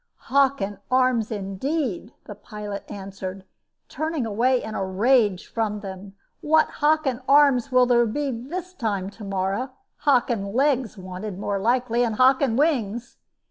"'Hockin 0.31 0.79
Arms,' 0.89 1.29
indeed!" 1.29 2.11
the 2.23 2.33
pilot 2.33 2.83
answered, 2.89 3.43
turning 3.87 4.25
away 4.25 4.63
in 4.63 4.73
a 4.73 4.83
rage 4.83 5.45
from 5.45 5.81
them. 5.81 6.15
"What 6.41 6.67
Hockin 6.81 7.21
Arms 7.29 7.71
will 7.71 7.85
there 7.85 8.07
be 8.07 8.31
this 8.31 8.73
time 8.73 9.11
to 9.11 9.23
morrow? 9.23 9.69
Hockin 9.97 10.53
legs 10.55 10.97
wanted, 10.97 11.37
more 11.37 11.59
likely, 11.59 12.03
and 12.03 12.15
Hockin 12.15 12.55
wings. 12.57 13.17